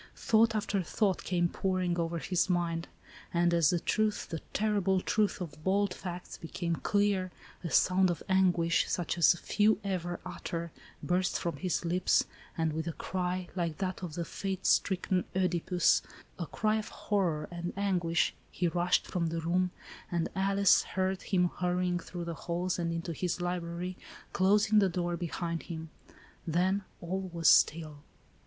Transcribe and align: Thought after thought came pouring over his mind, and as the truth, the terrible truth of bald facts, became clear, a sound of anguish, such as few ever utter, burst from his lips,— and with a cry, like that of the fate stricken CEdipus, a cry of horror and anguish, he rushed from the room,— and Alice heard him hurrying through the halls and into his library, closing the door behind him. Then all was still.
Thought 0.15 0.55
after 0.55 0.81
thought 0.81 1.23
came 1.23 1.47
pouring 1.47 1.99
over 1.99 2.17
his 2.17 2.49
mind, 2.49 2.87
and 3.31 3.53
as 3.53 3.69
the 3.69 3.79
truth, 3.79 4.29
the 4.29 4.39
terrible 4.51 4.99
truth 4.99 5.39
of 5.39 5.63
bald 5.63 5.93
facts, 5.93 6.39
became 6.39 6.75
clear, 6.77 7.29
a 7.63 7.69
sound 7.69 8.09
of 8.09 8.23
anguish, 8.27 8.89
such 8.89 9.15
as 9.19 9.35
few 9.35 9.79
ever 9.83 10.19
utter, 10.25 10.71
burst 11.03 11.37
from 11.39 11.57
his 11.57 11.85
lips,— 11.85 12.25
and 12.57 12.73
with 12.73 12.87
a 12.87 12.93
cry, 12.93 13.47
like 13.55 13.77
that 13.77 14.01
of 14.01 14.15
the 14.15 14.25
fate 14.25 14.65
stricken 14.65 15.23
CEdipus, 15.35 16.01
a 16.39 16.47
cry 16.47 16.77
of 16.77 16.89
horror 16.89 17.47
and 17.51 17.71
anguish, 17.77 18.33
he 18.49 18.67
rushed 18.67 19.05
from 19.05 19.27
the 19.27 19.41
room,— 19.41 19.69
and 20.11 20.29
Alice 20.35 20.81
heard 20.81 21.21
him 21.21 21.47
hurrying 21.59 21.99
through 21.99 22.25
the 22.25 22.33
halls 22.33 22.79
and 22.79 22.91
into 22.91 23.13
his 23.13 23.39
library, 23.39 23.95
closing 24.33 24.79
the 24.79 24.89
door 24.89 25.15
behind 25.15 25.61
him. 25.61 25.91
Then 26.47 26.85
all 27.01 27.29
was 27.31 27.47
still. 27.47 27.99